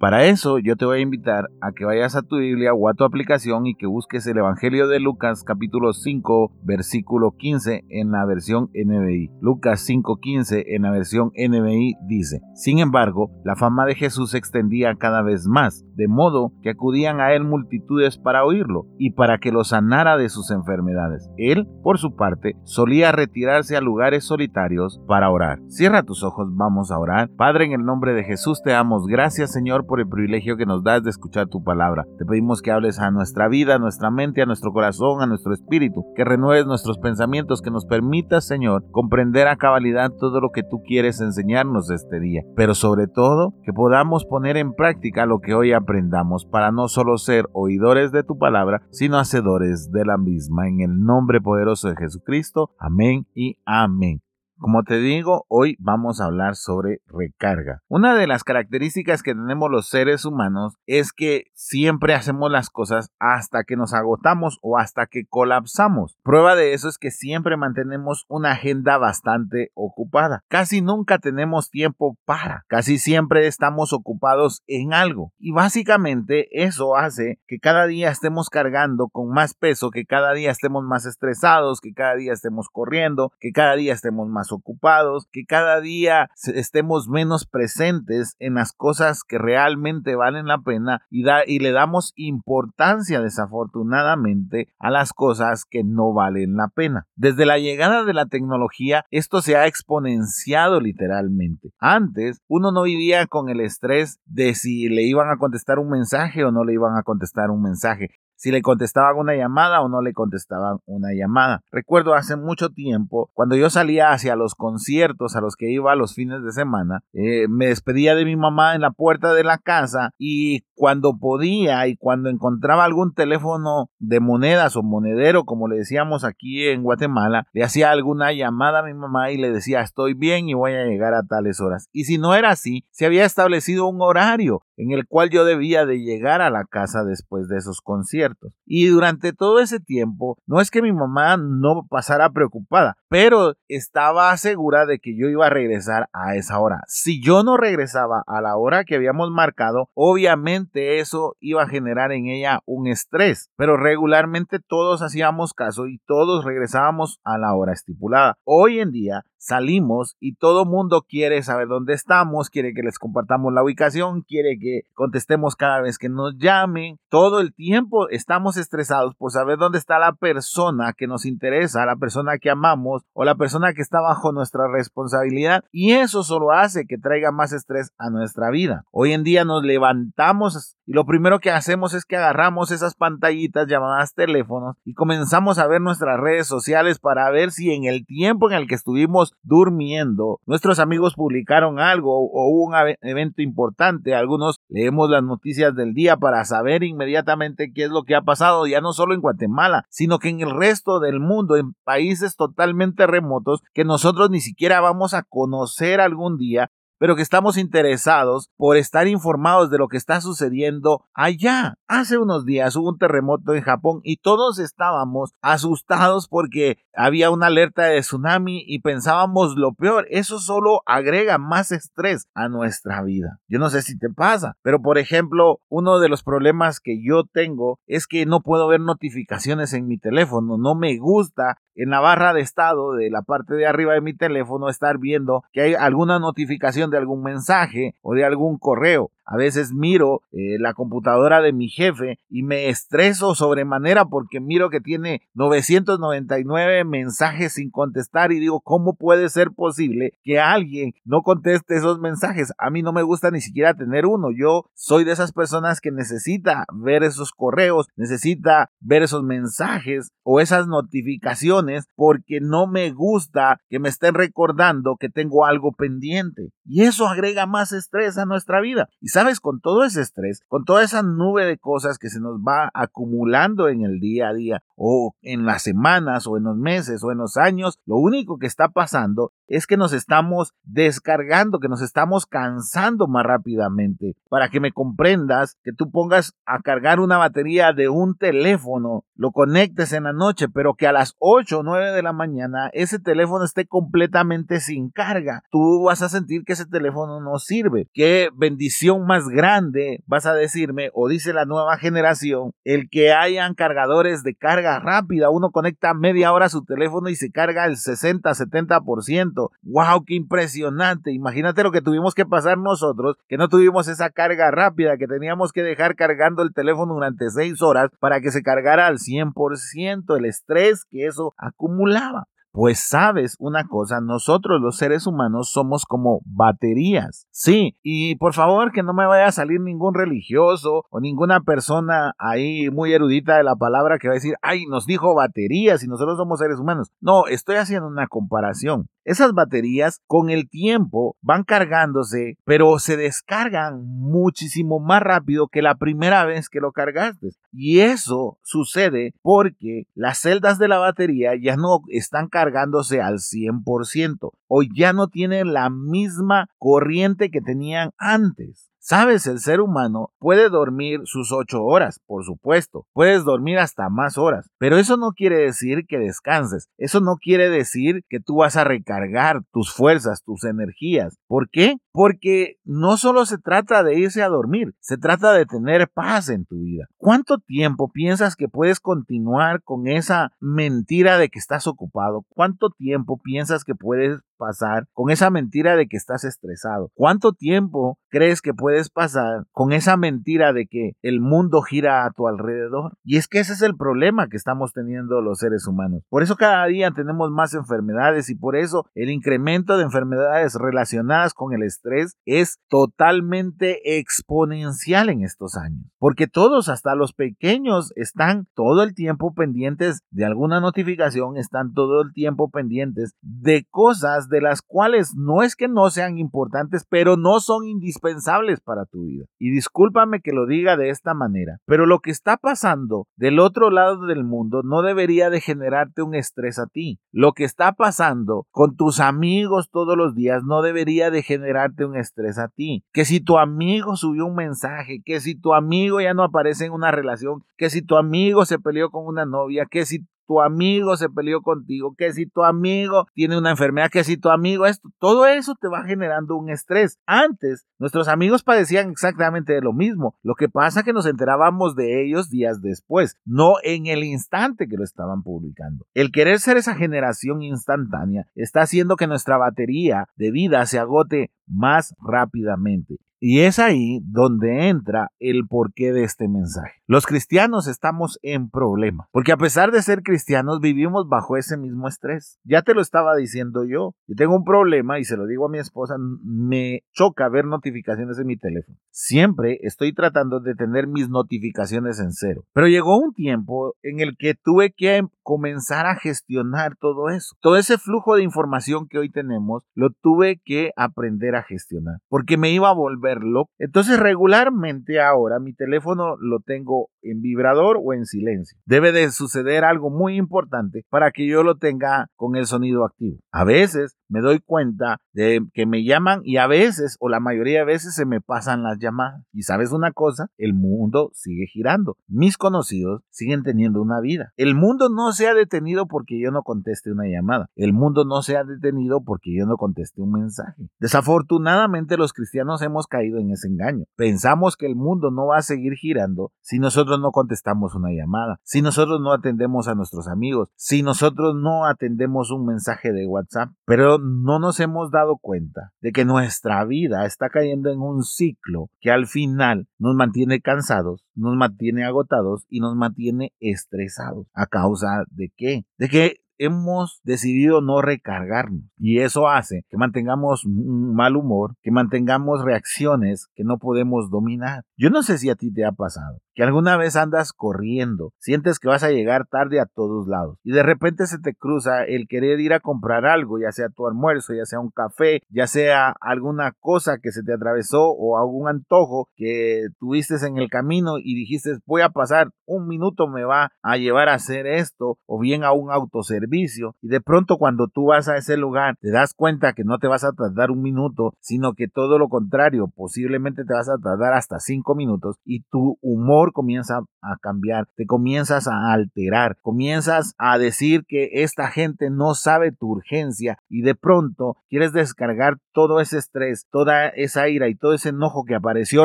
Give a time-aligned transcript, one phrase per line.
[0.00, 2.94] Para eso yo te voy a invitar a que vayas a tu Biblia o a
[2.94, 8.24] tu aplicación y que busques el Evangelio de Lucas capítulo 5 versículo 15 en la
[8.24, 9.30] versión NBI.
[9.42, 14.94] Lucas 5:15 en la versión NBI dice, Sin embargo, la fama de Jesús se extendía
[14.94, 19.52] cada vez más, de modo que acudían a él multitudes para oírlo y para que
[19.52, 21.28] lo sanara de sus enfermedades.
[21.36, 25.60] Él, por su parte, solía retirarse a lugares solitarios para orar.
[25.68, 27.28] Cierra tus ojos, vamos a orar.
[27.36, 30.84] Padre, en el nombre de Jesús te damos gracias, Señor, por el privilegio que nos
[30.84, 32.06] das de escuchar tu palabra.
[32.16, 35.52] Te pedimos que hables a nuestra vida, a nuestra mente, a nuestro corazón, a nuestro
[35.52, 40.62] espíritu, que renueves nuestros pensamientos, que nos permitas, Señor, comprender a cabalidad todo lo que
[40.62, 42.42] tú quieres enseñarnos este día.
[42.54, 47.18] Pero sobre todo, que podamos poner en práctica lo que hoy aprendamos para no solo
[47.18, 50.68] ser oidores de tu palabra, sino hacedores de la misma.
[50.68, 52.70] En el nombre poderoso de Jesucristo.
[52.78, 54.22] Amén y amén.
[54.60, 57.80] Como te digo, hoy vamos a hablar sobre recarga.
[57.88, 63.10] Una de las características que tenemos los seres humanos es que siempre hacemos las cosas
[63.18, 66.18] hasta que nos agotamos o hasta que colapsamos.
[66.22, 70.44] Prueba de eso es que siempre mantenemos una agenda bastante ocupada.
[70.48, 72.66] Casi nunca tenemos tiempo para.
[72.68, 75.32] Casi siempre estamos ocupados en algo.
[75.38, 80.50] Y básicamente eso hace que cada día estemos cargando con más peso, que cada día
[80.50, 85.44] estemos más estresados, que cada día estemos corriendo, que cada día estemos más ocupados, que
[85.44, 91.58] cada día estemos menos presentes en las cosas que realmente valen la pena y, y
[91.58, 97.06] le damos importancia desafortunadamente a las cosas que no valen la pena.
[97.16, 101.72] Desde la llegada de la tecnología, esto se ha exponenciado literalmente.
[101.78, 106.44] Antes, uno no vivía con el estrés de si le iban a contestar un mensaje
[106.44, 108.10] o no le iban a contestar un mensaje
[108.40, 111.62] si le contestaban una llamada o no le contestaban una llamada.
[111.70, 116.14] Recuerdo hace mucho tiempo, cuando yo salía hacia los conciertos a los que iba los
[116.14, 120.14] fines de semana, eh, me despedía de mi mamá en la puerta de la casa
[120.16, 126.24] y cuando podía y cuando encontraba algún teléfono de monedas o monedero, como le decíamos
[126.24, 130.48] aquí en Guatemala, le hacía alguna llamada a mi mamá y le decía estoy bien
[130.48, 131.88] y voy a llegar a tales horas.
[131.92, 135.84] Y si no era así, se había establecido un horario en el cual yo debía
[135.84, 138.29] de llegar a la casa después de esos conciertos.
[138.64, 144.36] Y durante todo ese tiempo, no es que mi mamá no pasara preocupada, pero estaba
[144.36, 146.82] segura de que yo iba a regresar a esa hora.
[146.86, 152.12] Si yo no regresaba a la hora que habíamos marcado, obviamente eso iba a generar
[152.12, 157.72] en ella un estrés, pero regularmente todos hacíamos caso y todos regresábamos a la hora
[157.72, 158.38] estipulada.
[158.44, 163.52] Hoy en día salimos y todo mundo quiere saber dónde estamos, quiere que les compartamos
[163.52, 166.98] la ubicación, quiere que contestemos cada vez que nos llamen.
[167.08, 171.96] Todo el tiempo estamos estresados por saber dónde está la persona que nos interesa, la
[171.96, 176.84] persona que amamos o la persona que está bajo nuestra responsabilidad y eso solo hace
[176.86, 178.84] que traiga más estrés a nuestra vida.
[178.92, 183.68] Hoy en día nos levantamos y lo primero que hacemos es que agarramos esas pantallitas
[183.68, 188.50] llamadas teléfonos y comenzamos a ver nuestras redes sociales para ver si en el tiempo
[188.50, 194.56] en el que estuvimos durmiendo, nuestros amigos publicaron algo o hubo un evento importante, algunos
[194.68, 198.80] leemos las noticias del día para saber inmediatamente qué es lo que ha pasado, ya
[198.80, 203.62] no solo en Guatemala, sino que en el resto del mundo, en países totalmente remotos
[203.74, 206.68] que nosotros ni siquiera vamos a conocer algún día
[207.00, 211.76] pero que estamos interesados por estar informados de lo que está sucediendo allá.
[211.88, 217.46] Hace unos días hubo un terremoto en Japón y todos estábamos asustados porque había una
[217.46, 220.06] alerta de tsunami y pensábamos lo peor.
[220.10, 223.40] Eso solo agrega más estrés a nuestra vida.
[223.48, 227.24] Yo no sé si te pasa, pero por ejemplo, uno de los problemas que yo
[227.24, 230.58] tengo es que no puedo ver notificaciones en mi teléfono.
[230.58, 234.14] No me gusta en la barra de estado de la parte de arriba de mi
[234.14, 239.10] teléfono estar viendo que hay alguna notificación de algún mensaje o de algún correo.
[239.30, 244.70] A veces miro eh, la computadora de mi jefe y me estreso sobremanera porque miro
[244.70, 251.22] que tiene 999 mensajes sin contestar y digo, ¿cómo puede ser posible que alguien no
[251.22, 252.52] conteste esos mensajes?
[252.58, 254.30] A mí no me gusta ni siquiera tener uno.
[254.36, 260.40] Yo soy de esas personas que necesita ver esos correos, necesita ver esos mensajes o
[260.40, 266.50] esas notificaciones porque no me gusta que me estén recordando que tengo algo pendiente.
[266.64, 268.88] Y eso agrega más estrés a nuestra vida.
[269.00, 272.40] ¿Y sabes, con todo ese estrés, con toda esa nube de cosas que se nos
[272.40, 277.04] va acumulando en el día a día o en las semanas o en los meses
[277.04, 281.68] o en los años, lo único que está pasando es que nos estamos descargando, que
[281.68, 284.16] nos estamos cansando más rápidamente.
[284.30, 289.32] Para que me comprendas, que tú pongas a cargar una batería de un teléfono, lo
[289.32, 292.98] conectes en la noche, pero que a las 8 o 9 de la mañana ese
[292.98, 295.42] teléfono esté completamente sin carga.
[295.50, 297.88] Tú vas a sentir que ese teléfono no sirve.
[297.92, 303.54] Qué bendición más grande, vas a decirme, o dice la nueva generación, el que hayan
[303.54, 305.30] cargadores de carga rápida.
[305.30, 309.50] Uno conecta media hora su teléfono y se carga el 60-70%.
[309.62, 310.04] ¡Wow!
[310.06, 311.10] ¡Qué impresionante!
[311.10, 315.50] Imagínate lo que tuvimos que pasar nosotros, que no tuvimos esa carga rápida, que teníamos
[315.52, 320.24] que dejar cargando el teléfono durante seis horas para que se cargara al 100%, el
[320.24, 322.28] estrés que eso acumulaba.
[322.52, 327.26] Pues sabes una cosa, nosotros los seres humanos somos como baterías.
[327.30, 332.12] Sí, y por favor que no me vaya a salir ningún religioso o ninguna persona
[332.18, 335.88] ahí muy erudita de la palabra que va a decir, ay, nos dijo baterías y
[335.88, 336.90] nosotros somos seres humanos.
[337.00, 338.88] No, estoy haciendo una comparación.
[339.04, 345.76] Esas baterías con el tiempo van cargándose, pero se descargan muchísimo más rápido que la
[345.76, 347.30] primera vez que lo cargaste.
[347.52, 354.32] Y eso sucede porque las celdas de la batería ya no están cargándose al 100%
[354.48, 358.69] o ya no tienen la misma corriente que tenían antes.
[358.90, 362.88] Sabes, el ser humano puede dormir sus ocho horas, por supuesto.
[362.92, 364.50] Puedes dormir hasta más horas.
[364.58, 366.68] Pero eso no quiere decir que descanses.
[366.76, 371.16] Eso no quiere decir que tú vas a recargar tus fuerzas, tus energías.
[371.28, 371.76] ¿Por qué?
[371.92, 376.44] Porque no solo se trata de irse a dormir, se trata de tener paz en
[376.44, 376.86] tu vida.
[376.96, 382.24] ¿Cuánto tiempo piensas que puedes continuar con esa mentira de que estás ocupado?
[382.28, 386.90] ¿Cuánto tiempo piensas que puedes pasar con esa mentira de que estás estresado?
[386.94, 392.10] ¿Cuánto tiempo crees que puedes pasar con esa mentira de que el mundo gira a
[392.12, 392.94] tu alrededor?
[393.04, 396.02] Y es que ese es el problema que estamos teniendo los seres humanos.
[396.08, 401.34] Por eso cada día tenemos más enfermedades y por eso el incremento de enfermedades relacionadas
[401.34, 405.84] con el estrés es totalmente exponencial en estos años.
[405.98, 412.02] Porque todos, hasta los pequeños, están todo el tiempo pendientes de alguna notificación, están todo
[412.02, 417.16] el tiempo pendientes de cosas de las cuales no es que no sean importantes, pero
[417.16, 419.26] no son indispensables para tu vida.
[419.38, 423.70] Y discúlpame que lo diga de esta manera, pero lo que está pasando del otro
[423.70, 426.98] lado del mundo no debería de generarte un estrés a ti.
[427.12, 431.96] Lo que está pasando con tus amigos todos los días no debería de generarte un
[431.96, 432.84] estrés a ti.
[432.92, 436.72] Que si tu amigo subió un mensaje, que si tu amigo ya no aparece en
[436.72, 440.96] una relación, que si tu amigo se peleó con una novia, que si tu amigo
[440.96, 444.88] se peleó contigo, que si tu amigo tiene una enfermedad, que si tu amigo esto,
[445.00, 447.00] todo eso te va generando un estrés.
[447.04, 450.14] Antes, nuestros amigos padecían exactamente de lo mismo.
[450.22, 454.76] Lo que pasa que nos enterábamos de ellos días después, no en el instante que
[454.76, 455.84] lo estaban publicando.
[455.94, 461.32] El querer ser esa generación instantánea está haciendo que nuestra batería de vida se agote
[461.48, 462.98] más rápidamente.
[463.22, 466.80] Y es ahí donde entra el porqué de este mensaje.
[466.86, 471.86] Los cristianos estamos en problema, porque a pesar de ser cristianos vivimos bajo ese mismo
[471.86, 472.38] estrés.
[472.44, 473.94] Ya te lo estaba diciendo yo.
[474.06, 478.18] Yo tengo un problema y se lo digo a mi esposa, me choca ver notificaciones
[478.18, 478.78] en mi teléfono.
[478.90, 482.44] Siempre estoy tratando de tener mis notificaciones en cero.
[482.54, 487.36] Pero llegó un tiempo en el que tuve que comenzar a gestionar todo eso.
[487.40, 492.36] Todo ese flujo de información que hoy tenemos, lo tuve que aprender a gestionar, porque
[492.36, 493.09] me iba a volver
[493.58, 498.58] entonces regularmente ahora mi teléfono lo tengo en vibrador o en silencio.
[498.64, 503.18] Debe de suceder algo muy importante para que yo lo tenga con el sonido activo.
[503.30, 507.60] A veces me doy cuenta de que me llaman y a veces o la mayoría
[507.60, 509.24] de veces se me pasan las llamadas.
[509.32, 511.96] Y sabes una cosa, el mundo sigue girando.
[512.08, 514.32] Mis conocidos siguen teniendo una vida.
[514.36, 517.48] El mundo no se ha detenido porque yo no conteste una llamada.
[517.54, 520.68] El mundo no se ha detenido porque yo no conteste un mensaje.
[520.80, 523.84] Desafortunadamente los cristianos hemos caído en ese engaño.
[523.96, 528.40] Pensamos que el mundo no va a seguir girando si nosotros no contestamos una llamada,
[528.42, 533.50] si nosotros no atendemos a nuestros amigos, si nosotros no atendemos un mensaje de WhatsApp.
[533.66, 538.70] Pero no nos hemos dado cuenta de que nuestra vida está cayendo en un ciclo
[538.80, 544.26] que al final nos mantiene cansados, nos mantiene agotados y nos mantiene estresados.
[544.34, 545.64] ¿A causa de qué?
[545.78, 551.70] De que hemos decidido no recargarnos y eso hace que mantengamos un mal humor, que
[551.70, 554.64] mantengamos reacciones que no podemos dominar.
[554.78, 558.58] Yo no sé si a ti te ha pasado, que alguna vez andas corriendo, sientes
[558.58, 562.08] que vas a llegar tarde a todos lados y de repente se te cruza el
[562.08, 565.94] querer ir a comprar algo, ya sea tu almuerzo, ya sea un café, ya sea
[566.00, 571.14] alguna cosa que se te atravesó o algún antojo que tuviste en el camino y
[571.14, 575.44] dijiste voy a pasar un minuto me va a llevar a hacer esto o bien
[575.44, 579.52] a un autoservicio y de pronto cuando tú vas a ese lugar te das cuenta
[579.52, 583.52] que no te vas a tardar un minuto, sino que todo lo contrario, posiblemente te
[583.52, 588.72] vas a tardar hasta cinco minutos y tu humor comienza a cambiar, te comienzas a
[588.72, 594.72] alterar, comienzas a decir que esta gente no sabe tu urgencia y de pronto quieres
[594.72, 598.84] descargar todo ese estrés, toda esa ira y todo ese enojo que apareció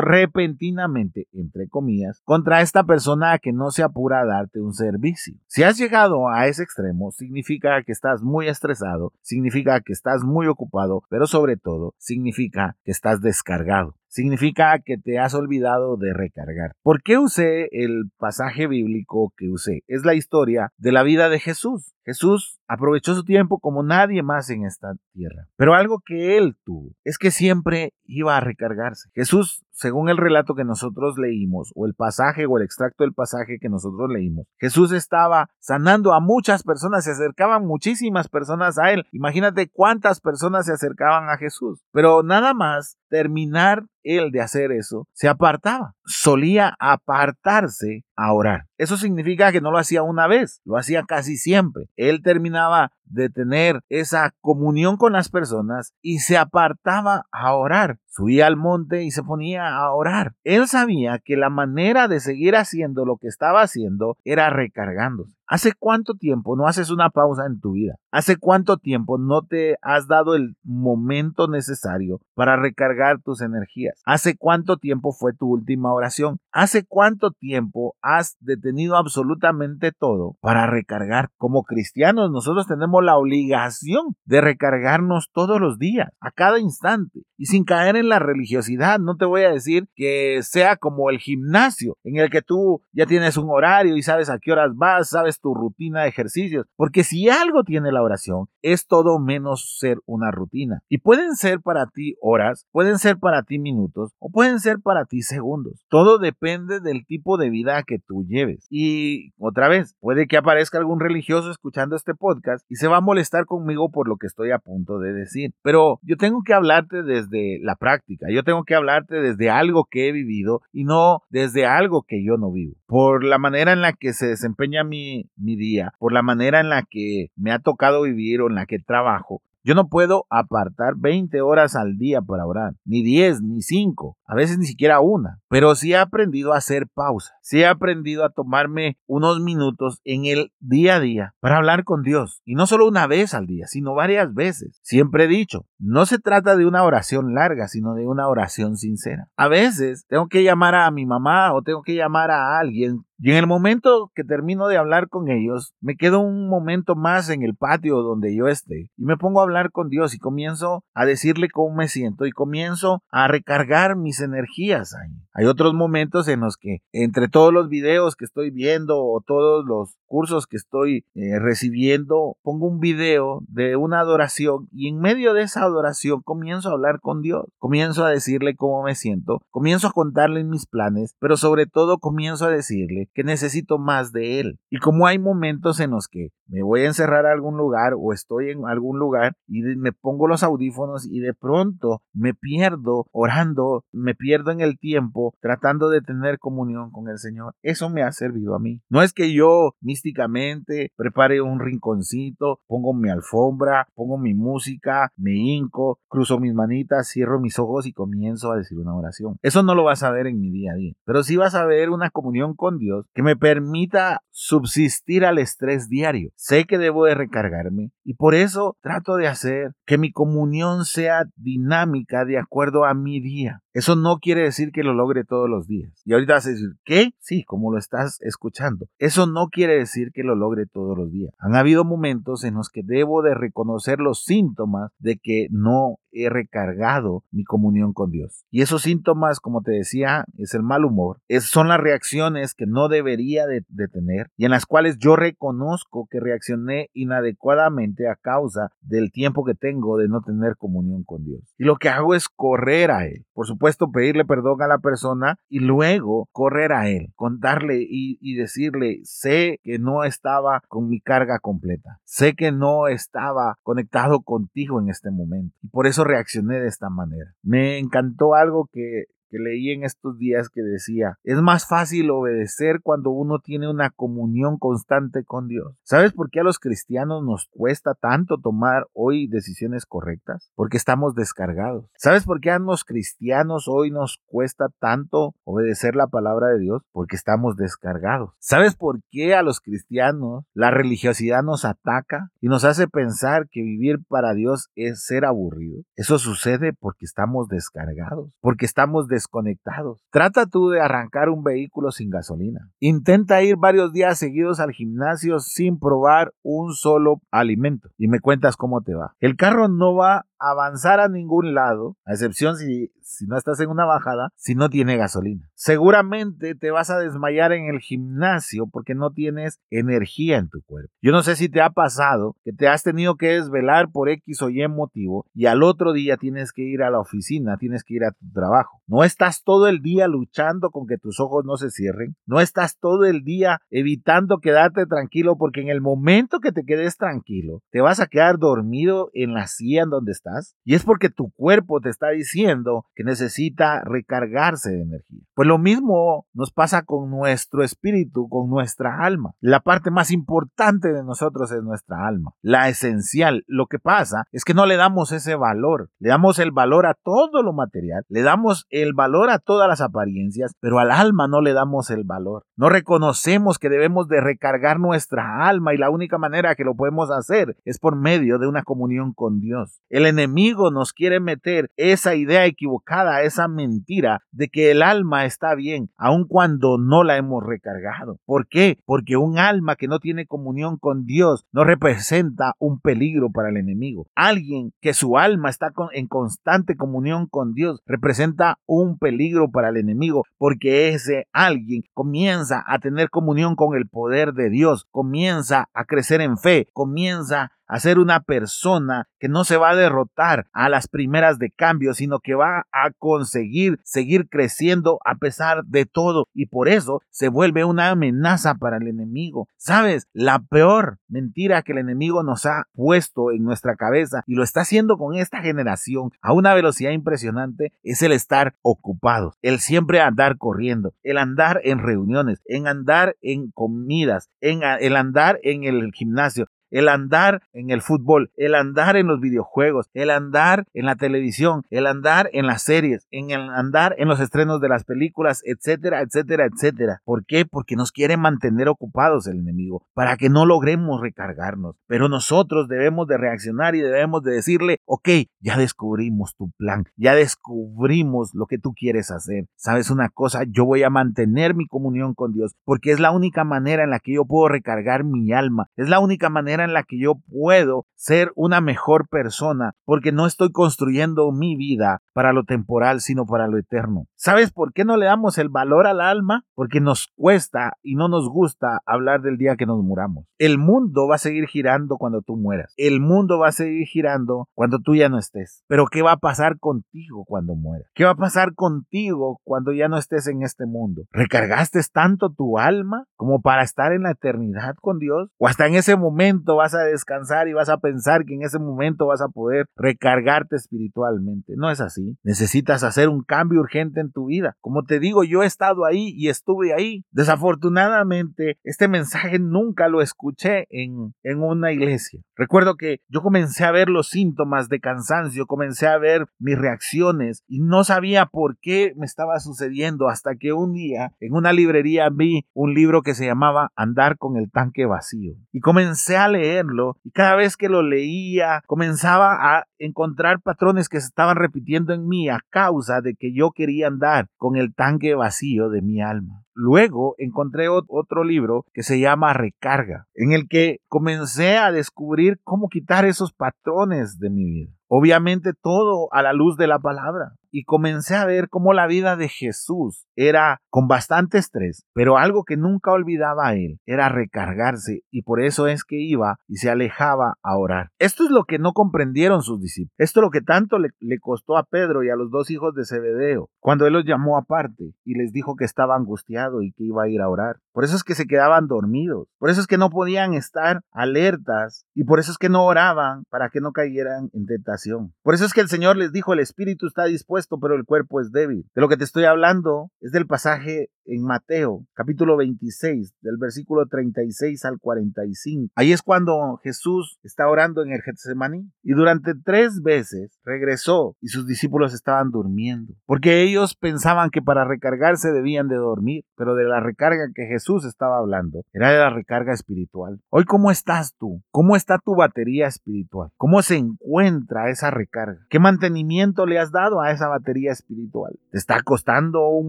[0.00, 5.34] repentinamente, entre comillas, contra esta persona que no se apura a darte un servicio.
[5.46, 10.46] Si has llegado a ese extremo, significa que estás muy estresado, significa que estás muy
[10.46, 16.72] ocupado, pero sobre todo significa que estás descargado significa que te has olvidado de recargar.
[16.82, 19.82] ¿Por qué usé el pasaje bíblico que usé?
[19.88, 21.92] Es la historia de la vida de Jesús.
[22.06, 25.48] Jesús aprovechó su tiempo como nadie más en esta tierra.
[25.56, 29.10] Pero algo que él tuvo es que siempre iba a recargarse.
[29.12, 33.58] Jesús, según el relato que nosotros leímos, o el pasaje o el extracto del pasaje
[33.60, 39.04] que nosotros leímos, Jesús estaba sanando a muchas personas, se acercaban muchísimas personas a él.
[39.10, 41.80] Imagínate cuántas personas se acercaban a Jesús.
[41.92, 45.95] Pero nada más terminar él de hacer eso, se apartaba.
[46.06, 48.66] Solía apartarse a orar.
[48.78, 51.86] Eso significa que no lo hacía una vez, lo hacía casi siempre.
[51.96, 57.98] Él terminaba de tener esa comunión con las personas y se apartaba a orar.
[58.06, 60.34] Subía al monte y se ponía a orar.
[60.42, 65.36] Él sabía que la manera de seguir haciendo lo que estaba haciendo era recargándose.
[65.48, 67.94] ¿Hace cuánto tiempo no haces una pausa en tu vida?
[68.10, 74.00] ¿Hace cuánto tiempo no te has dado el momento necesario para recargar tus energías?
[74.04, 76.38] ¿Hace cuánto tiempo fue tu última oración?
[76.50, 81.28] ¿Hace cuánto tiempo has detenido absolutamente todo para recargar?
[81.36, 87.46] Como cristianos nosotros tenemos la obligación de recargarnos todos los días, a cada instante, y
[87.46, 88.98] sin caer en la religiosidad.
[88.98, 93.06] No te voy a decir que sea como el gimnasio, en el que tú ya
[93.06, 97.04] tienes un horario y sabes a qué horas vas, sabes tu rutina de ejercicios, porque
[97.04, 100.82] si algo tiene la oración, es todo menos ser una rutina.
[100.88, 105.04] Y pueden ser para ti horas, pueden ser para ti minutos o pueden ser para
[105.04, 105.84] ti segundos.
[105.88, 108.66] Todo depende del tipo de vida que tú lleves.
[108.70, 113.02] Y otra vez, puede que aparezca algún religioso escuchando este podcast y se va a
[113.02, 115.52] molestar conmigo por lo que estoy a punto de decir.
[115.62, 120.08] Pero yo tengo que hablarte desde la práctica, yo tengo que hablarte desde algo que
[120.08, 122.74] he vivido y no desde algo que yo no vivo.
[122.86, 126.68] Por la manera en la que se desempeña mi, mi, día, por la manera en
[126.68, 130.94] la que me ha tocado vivir o en la que trabajo, yo no puedo apartar
[130.96, 135.40] 20 horas al día para orar, ni 10, ni 5, a veces ni siquiera una,
[135.48, 140.26] pero sí he aprendido a hacer pausa, sí he aprendido a tomarme unos minutos en
[140.26, 143.66] el día a día para hablar con Dios, y no solo una vez al día,
[143.66, 144.78] sino varias veces.
[144.82, 149.28] Siempre he dicho, no se trata de una oración larga, sino de una oración sincera.
[149.36, 153.30] A veces tengo que llamar a mi mamá o tengo que llamar a alguien y
[153.30, 157.42] en el momento que termino de hablar con ellos, me quedo un momento más en
[157.42, 161.06] el patio donde yo esté y me pongo a hablar con Dios y comienzo a
[161.06, 165.12] decirle cómo me siento y comienzo a recargar energías ahí.
[165.32, 169.64] Hay otros momentos en los que entre todos los videos que estoy viendo o todos
[169.64, 175.34] los cursos que estoy eh, recibiendo, pongo un video de una adoración y en medio
[175.34, 179.88] de esa adoración comienzo a hablar con Dios, comienzo a decirle cómo me siento, comienzo
[179.88, 184.58] a contarle mis planes, pero sobre todo comienzo a decirle que necesito más de Él.
[184.70, 188.12] Y como hay momentos en los que me voy a encerrar a algún lugar o
[188.12, 193.84] estoy en algún lugar y me pongo los audífonos y de pronto me pierdo orando,
[193.92, 197.54] me pierdo en el tiempo tratando de tener comunión con el Señor.
[197.62, 198.80] Eso me ha servido a mí.
[198.88, 205.34] No es que yo místicamente prepare un rinconcito, pongo mi alfombra, pongo mi música, me
[205.34, 209.36] hinco, cruzo mis manitas, cierro mis ojos y comienzo a decir una oración.
[209.42, 211.66] Eso no lo vas a ver en mi día a día, pero sí vas a
[211.66, 216.30] ver una comunión con Dios que me permita subsistir al estrés diario.
[216.36, 221.24] Sé que debo de recargarme y por eso trato de hacer que mi comunión sea
[221.34, 223.62] dinámica de acuerdo a mi día.
[223.72, 225.92] Eso no quiere decir que lo logre todos los días.
[226.04, 227.10] Y ahorita vas a decir, ¿qué?
[227.18, 228.86] Sí, como lo estás escuchando.
[228.98, 231.34] Eso no quiere decir que lo logre todos los días.
[231.38, 236.30] Han habido momentos en los que debo de reconocer los síntomas de que no he
[236.30, 238.46] recargado mi comunión con Dios.
[238.50, 241.18] Y esos síntomas, como te decía, es el mal humor.
[241.28, 245.16] Es, son las reacciones que no debería de, de tener y en las cuales yo
[245.16, 251.24] reconozco que reaccioné inadecuadamente a causa del tiempo que tengo de no tener comunión con
[251.24, 251.54] Dios.
[251.58, 253.24] Y lo que hago es correr a Él.
[253.32, 258.34] Por supuesto, pedirle perdón a la persona y luego correr a Él, contarle y, y
[258.34, 264.80] decirle, sé que no estaba con mi carga completa, sé que no estaba conectado contigo
[264.80, 265.56] en este momento.
[265.62, 267.34] Y por eso reaccioné de esta manera.
[267.42, 272.80] Me encantó algo que que leí en estos días que decía, es más fácil obedecer
[272.82, 275.74] cuando uno tiene una comunión constante con Dios.
[275.82, 280.50] ¿Sabes por qué a los cristianos nos cuesta tanto tomar hoy decisiones correctas?
[280.54, 281.86] Porque estamos descargados.
[281.96, 286.82] ¿Sabes por qué a los cristianos hoy nos cuesta tanto obedecer la palabra de Dios?
[286.92, 288.30] Porque estamos descargados.
[288.38, 293.62] ¿Sabes por qué a los cristianos la religiosidad nos ataca y nos hace pensar que
[293.62, 295.82] vivir para Dios es ser aburrido?
[295.96, 300.04] Eso sucede porque estamos descargados, porque estamos desconectados.
[300.10, 302.70] Trata tú de arrancar un vehículo sin gasolina.
[302.78, 308.56] Intenta ir varios días seguidos al gimnasio sin probar un solo alimento y me cuentas
[308.56, 309.14] cómo te va.
[309.20, 313.70] El carro no va avanzar a ningún lado, a excepción si, si no estás en
[313.70, 315.48] una bajada, si no tiene gasolina.
[315.54, 320.92] Seguramente te vas a desmayar en el gimnasio porque no tienes energía en tu cuerpo.
[321.00, 324.42] Yo no sé si te ha pasado que te has tenido que desvelar por X
[324.42, 327.94] o Y motivo y al otro día tienes que ir a la oficina, tienes que
[327.94, 328.80] ir a tu trabajo.
[328.88, 332.16] No estás todo el día luchando con que tus ojos no se cierren.
[332.26, 336.96] No estás todo el día evitando quedarte tranquilo porque en el momento que te quedes
[336.96, 341.08] tranquilo, te vas a quedar dormido en la silla en donde estás y es porque
[341.08, 345.20] tu cuerpo te está diciendo que necesita recargarse de energía.
[345.34, 349.34] Pues lo mismo nos pasa con nuestro espíritu, con nuestra alma.
[349.40, 353.44] La parte más importante de nosotros es nuestra alma, la esencial.
[353.46, 356.94] Lo que pasa es que no le damos ese valor, le damos el valor a
[356.94, 361.42] todo lo material, le damos el valor a todas las apariencias, pero al alma no
[361.42, 362.44] le damos el valor.
[362.56, 367.10] No reconocemos que debemos de recargar nuestra alma y la única manera que lo podemos
[367.10, 369.82] hacer es por medio de una comunión con Dios.
[369.90, 372.85] El enemigo nos quiere meter esa idea equivocada,
[373.22, 378.18] esa mentira de que el alma está bien, aun cuando no la hemos recargado.
[378.24, 378.78] ¿Por qué?
[378.84, 383.56] Porque un alma que no tiene comunión con Dios no representa un peligro para el
[383.56, 384.06] enemigo.
[384.14, 389.76] Alguien que su alma está en constante comunión con Dios representa un peligro para el
[389.76, 395.84] enemigo, porque ese alguien comienza a tener comunión con el poder de Dios, comienza a
[395.84, 400.68] crecer en fe, comienza a ser una persona que no se va a derrotar a
[400.68, 406.28] las primeras de cambio, sino que va a conseguir seguir creciendo a pesar de todo
[406.34, 409.48] y por eso se vuelve una amenaza para el enemigo.
[409.56, 410.06] ¿Sabes?
[410.12, 414.60] La peor mentira que el enemigo nos ha puesto en nuestra cabeza y lo está
[414.60, 420.38] haciendo con esta generación a una velocidad impresionante es el estar ocupados, el siempre andar
[420.38, 426.46] corriendo, el andar en reuniones, en andar en comidas, en el andar en el gimnasio,
[426.70, 431.62] el andar en el fútbol, el andar en los videojuegos, el andar en la televisión,
[431.70, 436.00] el andar en las series, en el andar en los estrenos de las películas, etcétera,
[436.00, 437.00] etcétera, etcétera.
[437.04, 437.44] ¿Por qué?
[437.44, 441.76] Porque nos quiere mantener ocupados el enemigo, para que no logremos recargarnos.
[441.86, 445.08] Pero nosotros debemos de reaccionar y debemos de decirle, ok,
[445.40, 449.46] ya descubrimos tu plan, ya descubrimos lo que tú quieres hacer.
[449.56, 450.44] ¿Sabes una cosa?
[450.48, 454.00] Yo voy a mantener mi comunión con Dios, porque es la única manera en la
[454.00, 457.86] que yo puedo recargar mi alma, es la única manera en la que yo puedo
[457.94, 463.48] ser una mejor persona, porque no estoy construyendo mi vida para lo temporal, sino para
[463.48, 464.06] lo eterno.
[464.14, 466.44] ¿Sabes por qué no le damos el valor al alma?
[466.54, 470.26] Porque nos cuesta y no nos gusta hablar del día que nos muramos.
[470.38, 472.72] El mundo va a seguir girando cuando tú mueras.
[472.76, 475.64] El mundo va a seguir girando cuando tú ya no estés.
[475.66, 477.88] Pero ¿qué va a pasar contigo cuando mueras?
[477.94, 481.02] ¿Qué va a pasar contigo cuando ya no estés en este mundo?
[481.12, 485.30] ¿Recargaste tanto tu alma como para estar en la eternidad con Dios?
[485.38, 488.60] ¿O hasta en ese momento vas a descansar y vas a pensar que en ese
[488.60, 491.54] momento vas a poder recargarte espiritualmente.
[491.56, 492.16] No es así.
[492.22, 494.56] Necesitas hacer un cambio urgente en tu vida.
[494.60, 497.04] Como te digo, yo he estado ahí y estuve ahí.
[497.10, 502.20] Desafortunadamente, este mensaje nunca lo escuché en, en una iglesia.
[502.36, 507.42] Recuerdo que yo comencé a ver los síntomas de cansancio, comencé a ver mis reacciones
[507.48, 512.08] y no sabía por qué me estaba sucediendo hasta que un día en una librería
[512.10, 516.96] vi un libro que se llamaba Andar con el tanque vacío y comencé a leerlo
[517.04, 522.06] y cada vez que lo leía comenzaba a encontrar patrones que se estaban repitiendo en
[522.06, 526.42] mí a causa de que yo quería andar con el tanque vacío de mi alma.
[526.54, 532.68] Luego encontré otro libro que se llama Recarga, en el que comencé a descubrir cómo
[532.68, 534.72] quitar esos patrones de mi vida.
[534.88, 537.32] Obviamente todo a la luz de la palabra.
[537.56, 542.44] Y comencé a ver cómo la vida de Jesús era con bastante estrés, pero algo
[542.44, 546.68] que nunca olvidaba a él era recargarse y por eso es que iba y se
[546.68, 547.88] alejaba a orar.
[547.98, 549.94] Esto es lo que no comprendieron sus discípulos.
[549.96, 552.74] Esto es lo que tanto le, le costó a Pedro y a los dos hijos
[552.74, 556.84] de Zebedeo cuando él los llamó aparte y les dijo que estaba angustiado y que
[556.84, 557.56] iba a ir a orar.
[557.72, 559.28] Por eso es que se quedaban dormidos.
[559.38, 563.24] Por eso es que no podían estar alertas y por eso es que no oraban
[563.30, 565.14] para que no cayeran en tentación.
[565.22, 568.20] Por eso es que el Señor les dijo, el espíritu está dispuesto, pero el cuerpo
[568.20, 568.68] es débil.
[568.74, 573.86] De lo que te estoy hablando es del pasaje en Mateo, capítulo 26, del versículo
[573.86, 575.72] 36 al 45.
[575.74, 581.28] Ahí es cuando Jesús está orando en el Getsemaní y durante tres veces regresó y
[581.28, 586.64] sus discípulos estaban durmiendo, porque ellos pensaban que para recargarse debían de dormir, pero de
[586.64, 590.20] la recarga que Jesús estaba hablando era de la recarga espiritual.
[590.30, 591.42] Hoy, ¿cómo estás tú?
[591.50, 593.30] ¿Cómo está tu batería espiritual?
[593.36, 595.46] ¿Cómo se encuentra esa recarga?
[595.50, 598.38] ¿Qué mantenimiento le has dado a esa batería espiritual?
[598.50, 599.68] ¿Te está costando un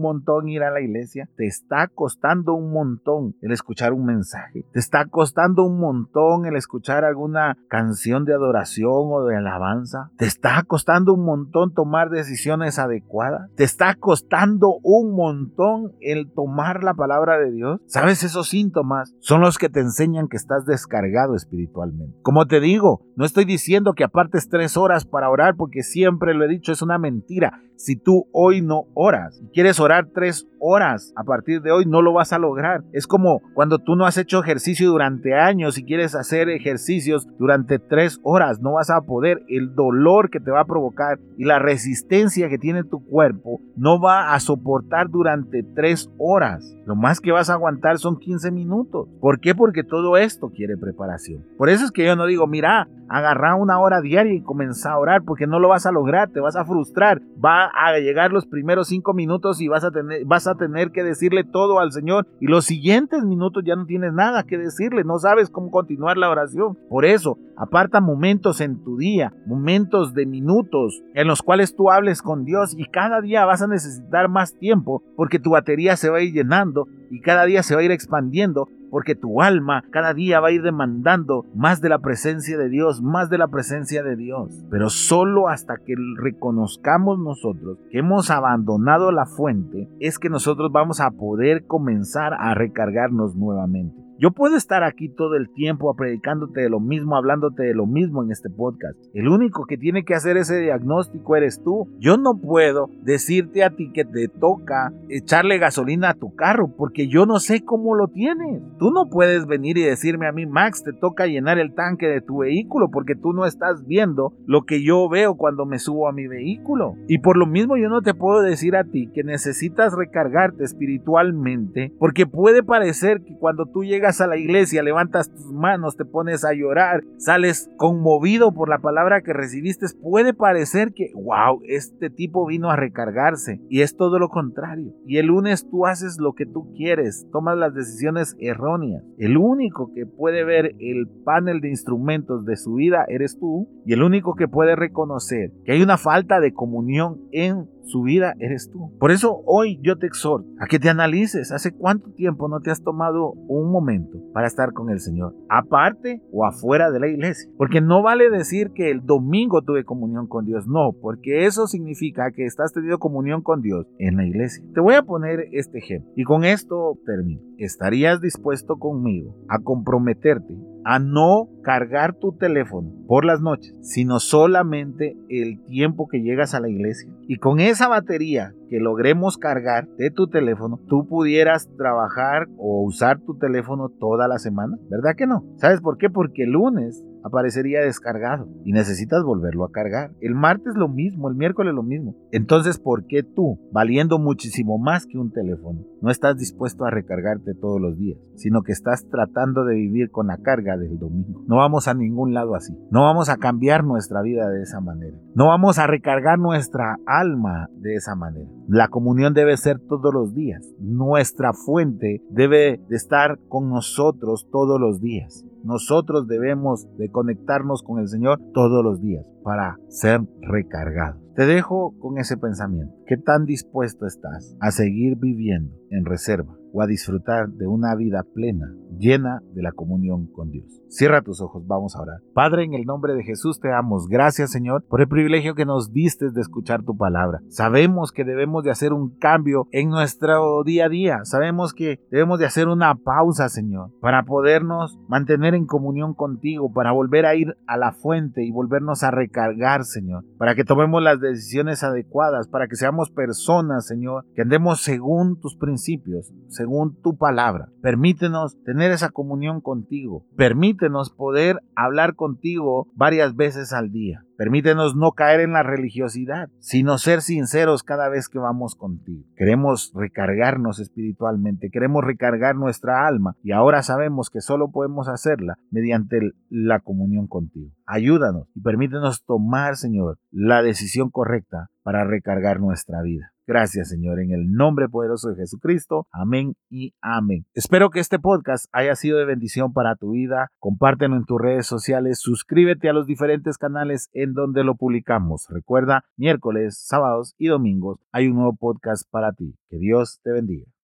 [0.00, 1.27] montón ir a la iglesia?
[1.36, 4.64] Te está costando un montón el escuchar un mensaje.
[4.72, 10.10] Te está costando un montón el escuchar alguna canción de adoración o de alabanza.
[10.16, 13.50] Te está costando un montón tomar decisiones adecuadas.
[13.56, 17.80] Te está costando un montón el tomar la palabra de Dios.
[17.86, 18.22] ¿Sabes?
[18.24, 22.18] Esos síntomas son los que te enseñan que estás descargado espiritualmente.
[22.22, 26.44] Como te digo, no estoy diciendo que apartes tres horas para orar porque siempre lo
[26.44, 27.60] he dicho, es una mentira.
[27.76, 32.00] Si tú hoy no oras y quieres orar tres horas a partir de hoy, no
[32.00, 32.84] lo vas a lograr.
[32.92, 37.80] Es como cuando tú no has hecho ejercicio durante años y quieres hacer ejercicios durante
[37.80, 39.42] tres horas, no vas a poder.
[39.48, 44.00] El dolor que te va a provocar y la resistencia que tiene tu cuerpo no
[44.00, 46.76] va a soportar durante tres horas.
[46.86, 49.08] Lo más que vas a aguantar son 15 minutos.
[49.20, 49.56] ¿Por qué?
[49.56, 51.44] Porque todo esto quiere preparación.
[51.56, 54.98] Por eso es que yo no digo, mira, agarra una hora diaria y comienza a
[54.98, 57.20] orar, porque no lo vas a lograr, te vas a frustrar.
[57.44, 61.02] Va a llegar los primeros cinco minutos y vas a tener, vas a tener que
[61.08, 62.26] decirle todo al Señor.
[62.40, 66.30] Y los siguientes minutos ya no tienes nada que decirle, no sabes cómo continuar la
[66.30, 66.78] oración.
[66.88, 72.22] Por eso, aparta momentos en tu día, momentos de minutos en los cuales tú hables
[72.22, 76.18] con Dios y cada día vas a necesitar más tiempo porque tu batería se va
[76.18, 80.14] a ir llenando y cada día se va a ir expandiendo porque tu alma cada
[80.14, 84.02] día va a ir demandando más de la presencia de Dios, más de la presencia
[84.02, 84.64] de Dios.
[84.70, 91.00] Pero solo hasta que reconozcamos nosotros que hemos abandonado la fuente es que nosotros vamos
[91.00, 93.97] a poder comenzar a recargarnos nuevamente.
[94.20, 98.24] Yo puedo estar aquí todo el tiempo predicándote de lo mismo, hablándote de lo mismo
[98.24, 98.98] en este podcast.
[99.14, 101.86] El único que tiene que hacer ese diagnóstico eres tú.
[102.00, 107.06] Yo no puedo decirte a ti que te toca echarle gasolina a tu carro porque
[107.06, 108.60] yo no sé cómo lo tienes.
[108.80, 112.20] Tú no puedes venir y decirme a mí, Max, te toca llenar el tanque de
[112.20, 116.12] tu vehículo porque tú no estás viendo lo que yo veo cuando me subo a
[116.12, 116.96] mi vehículo.
[117.06, 121.92] Y por lo mismo yo no te puedo decir a ti que necesitas recargarte espiritualmente
[122.00, 126.44] porque puede parecer que cuando tú llegas a la iglesia, levantas tus manos, te pones
[126.44, 132.46] a llorar, sales conmovido por la palabra que recibiste, puede parecer que, wow, este tipo
[132.46, 133.60] vino a recargarse.
[133.68, 134.92] Y es todo lo contrario.
[135.06, 139.04] Y el lunes tú haces lo que tú quieres, tomas las decisiones erróneas.
[139.18, 143.68] El único que puede ver el panel de instrumentos de su vida eres tú.
[143.84, 148.34] Y el único que puede reconocer que hay una falta de comunión en su vida
[148.38, 148.92] eres tú.
[148.98, 152.70] Por eso hoy yo te exhorto a que te analices hace cuánto tiempo no te
[152.70, 157.50] has tomado un momento para estar con el Señor, aparte o afuera de la iglesia.
[157.56, 162.30] Porque no vale decir que el domingo tuve comunión con Dios, no, porque eso significa
[162.30, 164.64] que estás teniendo comunión con Dios en la iglesia.
[164.74, 167.40] Te voy a poner este ejemplo y con esto termino.
[167.58, 175.16] ¿Estarías dispuesto conmigo a comprometerte a no cargar tu teléfono por las noches, sino solamente
[175.28, 177.10] el tiempo que llegas a la iglesia.
[177.26, 183.20] Y con esa batería que logremos cargar de tu teléfono, tú pudieras trabajar o usar
[183.20, 184.78] tu teléfono toda la semana.
[184.90, 185.44] ¿Verdad que no?
[185.56, 186.10] ¿Sabes por qué?
[186.10, 190.12] Porque el lunes aparecería descargado y necesitas volverlo a cargar.
[190.20, 192.14] El martes lo mismo, el miércoles lo mismo.
[192.32, 197.54] Entonces, ¿por qué tú, valiendo muchísimo más que un teléfono, no estás dispuesto a recargarte
[197.54, 201.42] todos los días, sino que estás tratando de vivir con la carga del domingo?
[201.46, 202.74] No vamos a ningún lado así.
[202.90, 205.16] No vamos a cambiar nuestra vida de esa manera.
[205.34, 208.50] No vamos a recargar nuestra alma de esa manera.
[208.68, 210.64] La comunión debe ser todos los días.
[210.78, 215.44] Nuestra fuente debe de estar con nosotros todos los días.
[215.64, 221.22] Nosotros debemos de conectarnos con el Señor todos los días para ser recargados.
[221.34, 222.94] Te dejo con ese pensamiento.
[223.06, 226.57] ¿Qué tan dispuesto estás a seguir viviendo en reserva?
[226.78, 230.66] O a disfrutar de una vida plena, llena de la comunión con Dios.
[230.88, 232.20] Cierra tus ojos, vamos a orar.
[232.34, 235.92] Padre, en el nombre de Jesús te damos gracias, Señor, por el privilegio que nos
[235.92, 237.40] diste de escuchar tu palabra.
[237.48, 241.18] Sabemos que debemos de hacer un cambio en nuestro día a día.
[241.24, 246.92] Sabemos que debemos de hacer una pausa, Señor, para podernos mantener en comunión contigo, para
[246.92, 251.20] volver a ir a la fuente y volvernos a recargar, Señor, para que tomemos las
[251.20, 256.32] decisiones adecuadas, para que seamos personas, Señor, que andemos según tus principios,
[256.68, 257.68] según tu palabra.
[257.80, 260.26] Permítenos tener esa comunión contigo.
[260.36, 264.22] Permítenos poder hablar contigo varias veces al día.
[264.36, 269.24] Permítenos no caer en la religiosidad, sino ser sinceros cada vez que vamos contigo.
[269.34, 276.20] Queremos recargarnos espiritualmente, queremos recargar nuestra alma y ahora sabemos que solo podemos hacerla mediante
[276.50, 277.72] la comunión contigo.
[277.86, 283.32] Ayúdanos y permítenos tomar, Señor, la decisión correcta para recargar nuestra vida.
[283.48, 286.06] Gracias, Señor, en el nombre poderoso de Jesucristo.
[286.12, 287.46] Amén y amén.
[287.54, 290.50] Espero que este podcast haya sido de bendición para tu vida.
[290.58, 292.18] Compártelo en tus redes sociales.
[292.20, 295.46] Suscríbete a los diferentes canales en donde lo publicamos.
[295.48, 299.54] Recuerda, miércoles, sábados y domingos hay un nuevo podcast para ti.
[299.70, 300.70] Que Dios te bendiga.